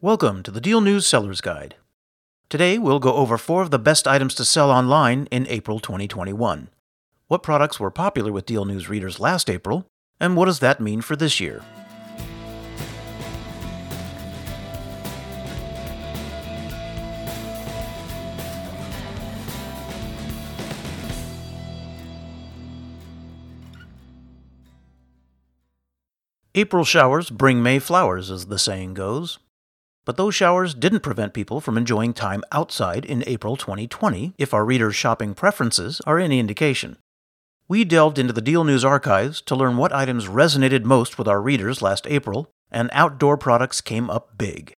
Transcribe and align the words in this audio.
Welcome 0.00 0.44
to 0.44 0.52
the 0.52 0.60
Deal 0.60 0.80
News 0.80 1.08
Seller's 1.08 1.40
Guide. 1.40 1.74
Today 2.48 2.78
we'll 2.78 3.00
go 3.00 3.14
over 3.14 3.36
four 3.36 3.62
of 3.62 3.72
the 3.72 3.80
best 3.80 4.06
items 4.06 4.32
to 4.36 4.44
sell 4.44 4.70
online 4.70 5.26
in 5.32 5.44
April 5.48 5.80
2021. 5.80 6.68
What 7.26 7.42
products 7.42 7.80
were 7.80 7.90
popular 7.90 8.30
with 8.30 8.46
Deal 8.46 8.64
News 8.64 8.88
readers 8.88 9.18
last 9.18 9.50
April, 9.50 9.88
and 10.20 10.36
what 10.36 10.44
does 10.44 10.60
that 10.60 10.80
mean 10.80 11.00
for 11.00 11.16
this 11.16 11.40
year? 11.40 11.64
April 26.54 26.84
showers 26.84 27.30
bring 27.30 27.64
May 27.64 27.80
flowers, 27.80 28.30
as 28.30 28.46
the 28.46 28.60
saying 28.60 28.94
goes. 28.94 29.40
But 30.08 30.16
those 30.16 30.34
showers 30.34 30.72
didn't 30.72 31.00
prevent 31.00 31.34
people 31.34 31.60
from 31.60 31.76
enjoying 31.76 32.14
time 32.14 32.42
outside 32.50 33.04
in 33.04 33.22
April 33.26 33.58
2020, 33.58 34.32
if 34.38 34.54
our 34.54 34.64
readers' 34.64 34.96
shopping 34.96 35.34
preferences 35.34 36.00
are 36.06 36.18
any 36.18 36.38
indication. 36.38 36.96
We 37.68 37.84
delved 37.84 38.18
into 38.18 38.32
the 38.32 38.40
Deal 38.40 38.64
News 38.64 38.86
archives 38.86 39.42
to 39.42 39.54
learn 39.54 39.76
what 39.76 39.92
items 39.92 40.26
resonated 40.26 40.84
most 40.84 41.18
with 41.18 41.28
our 41.28 41.42
readers 41.42 41.82
last 41.82 42.06
April, 42.06 42.50
and 42.70 42.88
outdoor 42.94 43.36
products 43.36 43.82
came 43.82 44.08
up 44.08 44.38
big. 44.38 44.72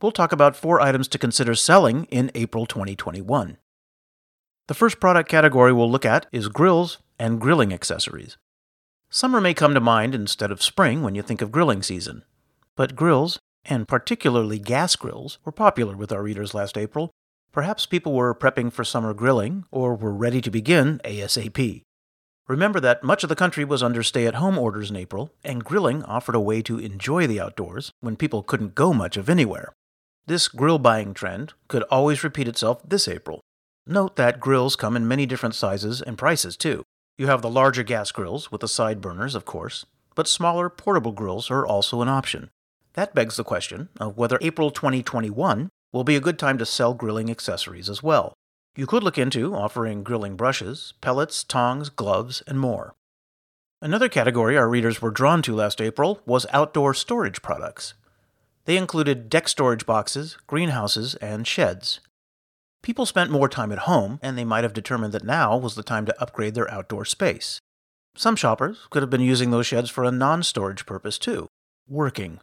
We'll 0.00 0.12
talk 0.12 0.32
about 0.32 0.56
four 0.56 0.80
items 0.80 1.08
to 1.08 1.18
consider 1.18 1.54
selling 1.54 2.04
in 2.04 2.30
April 2.34 2.64
2021. 2.64 3.58
The 4.68 4.74
first 4.74 4.98
product 4.98 5.28
category 5.28 5.74
we'll 5.74 5.90
look 5.90 6.06
at 6.06 6.24
is 6.32 6.48
grills 6.48 7.00
and 7.18 7.38
grilling 7.38 7.74
accessories. 7.74 8.38
Summer 9.10 9.42
may 9.42 9.52
come 9.52 9.74
to 9.74 9.80
mind 9.80 10.14
instead 10.14 10.50
of 10.50 10.62
spring 10.62 11.02
when 11.02 11.14
you 11.14 11.20
think 11.20 11.42
of 11.42 11.52
grilling 11.52 11.82
season, 11.82 12.24
but 12.76 12.96
grills 12.96 13.40
and 13.64 13.88
particularly 13.88 14.58
gas 14.58 14.96
grills, 14.96 15.38
were 15.44 15.52
popular 15.52 15.96
with 15.96 16.12
our 16.12 16.22
readers 16.22 16.54
last 16.54 16.76
April. 16.76 17.10
Perhaps 17.52 17.86
people 17.86 18.12
were 18.12 18.34
prepping 18.34 18.72
for 18.72 18.84
summer 18.84 19.14
grilling 19.14 19.64
or 19.70 19.94
were 19.94 20.12
ready 20.12 20.40
to 20.40 20.50
begin 20.50 21.00
ASAP. 21.04 21.82
Remember 22.46 22.78
that 22.80 23.02
much 23.02 23.22
of 23.22 23.28
the 23.28 23.36
country 23.36 23.64
was 23.64 23.82
under 23.82 24.02
stay 24.02 24.26
at 24.26 24.34
home 24.34 24.58
orders 24.58 24.90
in 24.90 24.96
April, 24.96 25.30
and 25.42 25.64
grilling 25.64 26.02
offered 26.02 26.34
a 26.34 26.40
way 26.40 26.60
to 26.60 26.78
enjoy 26.78 27.26
the 27.26 27.40
outdoors 27.40 27.90
when 28.00 28.16
people 28.16 28.42
couldn't 28.42 28.74
go 28.74 28.92
much 28.92 29.16
of 29.16 29.30
anywhere. 29.30 29.72
This 30.26 30.48
grill 30.48 30.78
buying 30.78 31.14
trend 31.14 31.54
could 31.68 31.84
always 31.84 32.22
repeat 32.22 32.48
itself 32.48 32.86
this 32.86 33.08
April. 33.08 33.40
Note 33.86 34.16
that 34.16 34.40
grills 34.40 34.76
come 34.76 34.96
in 34.96 35.08
many 35.08 35.24
different 35.24 35.54
sizes 35.54 36.02
and 36.02 36.18
prices, 36.18 36.56
too. 36.56 36.82
You 37.16 37.28
have 37.28 37.40
the 37.40 37.50
larger 37.50 37.82
gas 37.82 38.10
grills 38.12 38.50
with 38.50 38.60
the 38.60 38.68
side 38.68 39.00
burners, 39.00 39.34
of 39.34 39.44
course, 39.44 39.86
but 40.14 40.28
smaller 40.28 40.68
portable 40.68 41.12
grills 41.12 41.50
are 41.50 41.66
also 41.66 42.02
an 42.02 42.08
option. 42.08 42.50
That 42.94 43.14
begs 43.14 43.36
the 43.36 43.44
question 43.44 43.88
of 43.98 44.16
whether 44.16 44.38
April 44.40 44.70
2021 44.70 45.68
will 45.92 46.04
be 46.04 46.16
a 46.16 46.20
good 46.20 46.38
time 46.38 46.58
to 46.58 46.66
sell 46.66 46.94
grilling 46.94 47.30
accessories 47.30 47.88
as 47.90 48.02
well. 48.02 48.34
You 48.76 48.86
could 48.86 49.04
look 49.04 49.18
into 49.18 49.54
offering 49.54 50.02
grilling 50.02 50.36
brushes, 50.36 50.94
pellets, 51.00 51.44
tongs, 51.44 51.88
gloves, 51.88 52.42
and 52.46 52.58
more. 52.58 52.94
Another 53.80 54.08
category 54.08 54.56
our 54.56 54.68
readers 54.68 55.02
were 55.02 55.10
drawn 55.10 55.42
to 55.42 55.54
last 55.54 55.80
April 55.80 56.20
was 56.24 56.46
outdoor 56.52 56.94
storage 56.94 57.42
products. 57.42 57.94
They 58.64 58.76
included 58.76 59.28
deck 59.28 59.48
storage 59.48 59.86
boxes, 59.86 60.38
greenhouses, 60.46 61.16
and 61.16 61.46
sheds. 61.46 62.00
People 62.82 63.06
spent 63.06 63.30
more 63.30 63.48
time 63.48 63.72
at 63.72 63.80
home, 63.80 64.18
and 64.22 64.38
they 64.38 64.44
might 64.44 64.64
have 64.64 64.72
determined 64.72 65.12
that 65.12 65.24
now 65.24 65.56
was 65.56 65.74
the 65.74 65.82
time 65.82 66.06
to 66.06 66.20
upgrade 66.20 66.54
their 66.54 66.70
outdoor 66.70 67.04
space. 67.04 67.60
Some 68.16 68.36
shoppers 68.36 68.86
could 68.90 69.02
have 69.02 69.10
been 69.10 69.20
using 69.20 69.50
those 69.50 69.66
sheds 69.66 69.90
for 69.90 70.04
a 70.04 70.10
non 70.10 70.42
storage 70.42 70.86
purpose 70.86 71.18
too 71.18 71.48
working. 71.86 72.40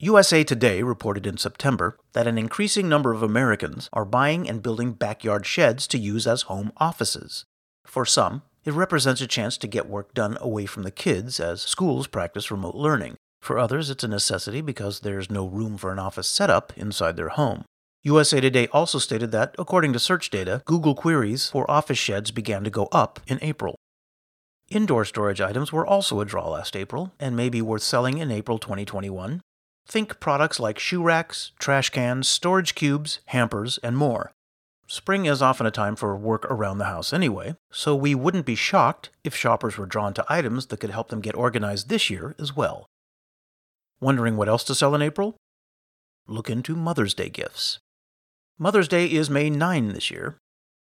USA 0.00 0.44
Today 0.44 0.84
reported 0.84 1.26
in 1.26 1.38
September 1.38 1.98
that 2.12 2.28
an 2.28 2.38
increasing 2.38 2.88
number 2.88 3.12
of 3.12 3.20
Americans 3.20 3.88
are 3.92 4.04
buying 4.04 4.48
and 4.48 4.62
building 4.62 4.92
backyard 4.92 5.44
sheds 5.44 5.88
to 5.88 5.98
use 5.98 6.24
as 6.24 6.42
home 6.42 6.70
offices. 6.76 7.44
For 7.84 8.06
some, 8.06 8.42
it 8.64 8.74
represents 8.74 9.20
a 9.20 9.26
chance 9.26 9.58
to 9.58 9.66
get 9.66 9.88
work 9.88 10.14
done 10.14 10.38
away 10.40 10.66
from 10.66 10.84
the 10.84 10.92
kids 10.92 11.40
as 11.40 11.62
schools 11.62 12.06
practice 12.06 12.48
remote 12.48 12.76
learning. 12.76 13.16
For 13.42 13.58
others, 13.58 13.90
it's 13.90 14.04
a 14.04 14.08
necessity 14.08 14.60
because 14.60 15.00
there's 15.00 15.32
no 15.32 15.48
room 15.48 15.76
for 15.76 15.90
an 15.90 15.98
office 15.98 16.28
setup 16.28 16.72
inside 16.76 17.16
their 17.16 17.30
home. 17.30 17.64
USA 18.04 18.40
Today 18.40 18.68
also 18.68 19.00
stated 19.00 19.32
that, 19.32 19.56
according 19.58 19.92
to 19.94 19.98
search 19.98 20.30
data, 20.30 20.62
Google 20.64 20.94
queries 20.94 21.50
for 21.50 21.68
office 21.68 21.98
sheds 21.98 22.30
began 22.30 22.62
to 22.62 22.70
go 22.70 22.86
up 22.92 23.18
in 23.26 23.40
April. 23.42 23.74
Indoor 24.68 25.04
storage 25.04 25.40
items 25.40 25.72
were 25.72 25.84
also 25.84 26.20
a 26.20 26.24
draw 26.24 26.50
last 26.50 26.76
April 26.76 27.12
and 27.18 27.34
may 27.34 27.48
be 27.48 27.60
worth 27.60 27.82
selling 27.82 28.18
in 28.18 28.30
April 28.30 28.60
2021 28.60 29.40
Think 29.88 30.20
products 30.20 30.60
like 30.60 30.78
shoe 30.78 31.02
racks, 31.02 31.52
trash 31.58 31.88
cans, 31.88 32.28
storage 32.28 32.74
cubes, 32.74 33.20
hampers, 33.26 33.78
and 33.82 33.96
more. 33.96 34.32
Spring 34.86 35.24
is 35.24 35.40
often 35.40 35.66
a 35.66 35.70
time 35.70 35.96
for 35.96 36.14
work 36.14 36.44
around 36.46 36.76
the 36.76 36.84
house 36.84 37.12
anyway, 37.12 37.56
so 37.70 37.96
we 37.96 38.14
wouldn't 38.14 38.44
be 38.44 38.54
shocked 38.54 39.08
if 39.24 39.34
shoppers 39.34 39.78
were 39.78 39.86
drawn 39.86 40.12
to 40.14 40.24
items 40.28 40.66
that 40.66 40.80
could 40.80 40.90
help 40.90 41.08
them 41.08 41.22
get 41.22 41.34
organized 41.34 41.88
this 41.88 42.10
year 42.10 42.34
as 42.38 42.54
well. 42.54 42.86
Wondering 43.98 44.36
what 44.36 44.48
else 44.48 44.64
to 44.64 44.74
sell 44.74 44.94
in 44.94 45.00
April? 45.00 45.36
Look 46.26 46.50
into 46.50 46.76
Mother's 46.76 47.14
Day 47.14 47.30
gifts. 47.30 47.78
Mother's 48.58 48.88
Day 48.88 49.06
is 49.06 49.30
May 49.30 49.48
9 49.48 49.88
this 49.88 50.10
year, 50.10 50.36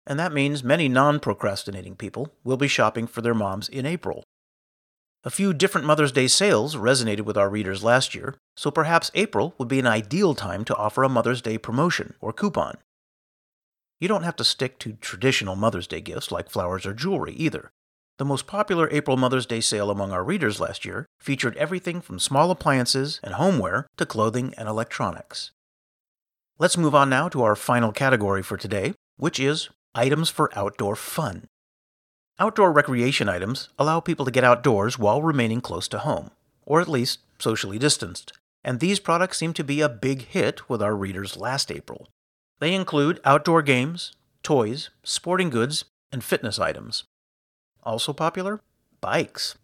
and 0.07 0.19
that 0.19 0.33
means 0.33 0.63
many 0.63 0.89
non 0.89 1.19
procrastinating 1.19 1.97
people 1.97 2.33
will 2.45 2.57
be 2.57 2.69
shopping 2.69 3.09
for 3.09 3.21
their 3.21 3.35
moms 3.35 3.69
in 3.69 3.85
April. 3.85 4.23
A 5.25 5.31
few 5.31 5.53
different 5.53 5.87
Mother's 5.87 6.11
Day 6.11 6.27
sales 6.27 6.75
resonated 6.75 7.21
with 7.21 7.37
our 7.37 7.49
readers 7.49 7.85
last 7.85 8.13
year, 8.13 8.35
so 8.57 8.73
perhaps 8.73 9.13
April 9.15 9.55
would 9.57 9.69
be 9.69 9.79
an 9.79 9.87
ideal 9.87 10.35
time 10.35 10.65
to 10.65 10.75
offer 10.75 11.05
a 11.05 11.09
Mother's 11.09 11.41
Day 11.41 11.59
promotion 11.59 12.15
or 12.21 12.33
coupon. 12.33 12.79
You 14.01 14.09
don't 14.09 14.25
have 14.25 14.35
to 14.37 14.45
stick 14.45 14.81
to 14.81 14.95
traditional 14.95 15.55
Mother's 15.55 15.87
Day 15.87 16.01
gifts 16.01 16.33
like 16.33 16.51
flowers 16.51 16.85
or 16.85 16.93
jewelry 16.93 17.35
either. 17.35 17.71
The 18.19 18.25
most 18.25 18.49
popular 18.49 18.89
April 18.91 19.17
Mother's 19.17 19.47
Day 19.47 19.61
sale 19.61 19.93
among 19.93 20.11
our 20.11 20.25
readers 20.25 20.59
last 20.59 20.85
year 20.85 21.07
featured 21.21 21.57
everything 21.57 22.01
from 22.01 22.19
small 22.19 22.51
appliances 22.51 23.21
and 23.23 23.35
homeware 23.35 23.87
to 23.99 24.07
clothing 24.07 24.53
and 24.59 24.69
electronics. 24.69 25.53
Let's 26.59 26.77
move 26.77 26.97
on 26.97 27.09
now 27.09 27.29
to 27.29 27.45
our 27.45 27.55
final 27.55 27.93
category 27.93 28.43
for 28.43 28.57
today, 28.57 28.95
which 29.19 29.39
is 29.39 29.69
items 29.95 30.31
for 30.31 30.51
outdoor 30.59 30.97
fun. 30.97 31.47
Outdoor 32.43 32.73
recreation 32.73 33.29
items 33.29 33.69
allow 33.79 34.01
people 34.01 34.25
to 34.25 34.33
get 34.33 34.43
outdoors 34.43 34.99
while 34.99 35.23
remaining 35.23 35.61
close 35.61 35.87
to 35.87 36.01
home, 36.01 36.33
or 36.67 36.81
at 36.81 36.89
least 36.89 37.21
socially 37.39 37.79
distanced, 37.79 38.33
and 38.65 38.81
these 38.81 38.99
products 38.99 39.39
seem 39.39 39.53
to 39.53 39.63
be 39.63 39.81
a 39.81 39.89
big 39.89 40.23
hit 40.23 40.69
with 40.69 40.83
our 40.83 40.97
readers 40.97 41.37
last 41.37 41.71
April. 41.71 42.09
They 42.59 42.75
include 42.75 43.21
outdoor 43.25 43.63
games, 43.63 44.11
toys, 44.43 44.91
sporting 45.05 45.51
goods, 45.51 45.85
and 46.11 46.25
fitness 46.25 46.59
items. 46.59 47.05
Also 47.85 48.13
popular? 48.13 48.61
Bikes. 49.01 49.55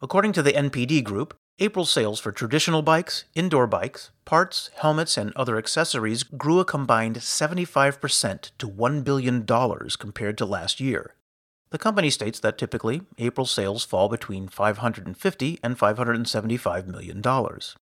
According 0.00 0.32
to 0.32 0.42
the 0.42 0.54
NPD 0.54 1.04
Group, 1.04 1.36
April 1.58 1.84
sales 1.84 2.18
for 2.18 2.32
traditional 2.32 2.80
bikes, 2.80 3.24
indoor 3.34 3.66
bikes, 3.66 4.10
parts, 4.24 4.70
helmets, 4.76 5.18
and 5.18 5.34
other 5.36 5.58
accessories 5.58 6.22
grew 6.22 6.60
a 6.60 6.64
combined 6.64 7.16
75% 7.16 8.52
to 8.56 8.66
$1 8.66 9.04
billion 9.04 9.44
compared 9.44 10.38
to 10.38 10.46
last 10.46 10.80
year. 10.80 11.12
The 11.70 11.78
company 11.78 12.10
states 12.10 12.38
that 12.40 12.58
typically 12.58 13.02
April 13.18 13.46
sales 13.46 13.84
fall 13.84 14.08
between 14.08 14.48
550 14.48 15.58
and 15.62 15.78
575 15.78 16.86
million 16.86 17.20
dollars. 17.20 17.76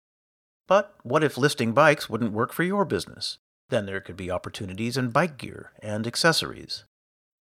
But 0.67 0.95
what 1.03 1.23
if 1.23 1.37
listing 1.37 1.73
bikes 1.73 2.09
wouldn't 2.09 2.31
work 2.31 2.53
for 2.53 2.63
your 2.63 2.85
business? 2.85 3.37
Then 3.69 3.85
there 3.85 3.99
could 3.99 4.15
be 4.15 4.31
opportunities 4.31 4.95
in 4.95 5.09
bike 5.09 5.37
gear 5.37 5.71
and 5.81 6.07
accessories. 6.07 6.85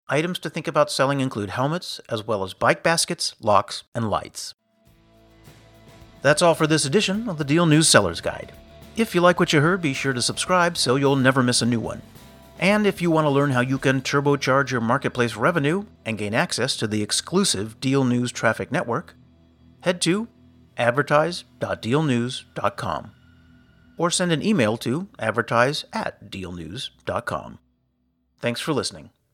Items 0.08 0.38
to 0.40 0.50
think 0.50 0.66
about 0.66 0.90
selling 0.90 1.20
include 1.20 1.50
helmets, 1.50 2.00
as 2.08 2.26
well 2.26 2.42
as 2.42 2.54
bike 2.54 2.82
baskets, 2.82 3.34
locks, 3.40 3.84
and 3.94 4.10
lights. 4.10 4.54
That's 6.22 6.42
all 6.42 6.54
for 6.54 6.66
this 6.66 6.84
edition 6.84 7.28
of 7.28 7.38
the 7.38 7.44
Deal 7.44 7.66
News 7.66 7.88
Seller's 7.88 8.20
Guide. 8.20 8.52
If 8.96 9.14
you 9.14 9.20
like 9.20 9.38
what 9.38 9.52
you 9.52 9.60
heard, 9.60 9.80
be 9.80 9.94
sure 9.94 10.12
to 10.12 10.20
subscribe 10.20 10.76
so 10.76 10.96
you'll 10.96 11.16
never 11.16 11.42
miss 11.42 11.62
a 11.62 11.66
new 11.66 11.80
one. 11.80 12.02
And 12.60 12.86
if 12.86 13.00
you 13.00 13.10
want 13.10 13.24
to 13.24 13.30
learn 13.30 13.52
how 13.52 13.62
you 13.62 13.78
can 13.78 14.02
turbocharge 14.02 14.70
your 14.70 14.82
marketplace 14.82 15.34
revenue 15.34 15.86
and 16.04 16.18
gain 16.18 16.34
access 16.34 16.76
to 16.76 16.86
the 16.86 17.02
exclusive 17.02 17.80
Deal 17.80 18.04
News 18.04 18.30
Traffic 18.30 18.70
Network, 18.70 19.14
head 19.80 20.02
to 20.02 20.28
advertise.dealnews.com 20.76 23.12
or 23.96 24.10
send 24.10 24.32
an 24.32 24.42
email 24.42 24.76
to 24.76 25.08
advertise 25.18 25.86
at 25.94 26.30
dealnews.com. 26.30 27.58
Thanks 28.38 28.60
for 28.60 28.74
listening. 28.74 29.08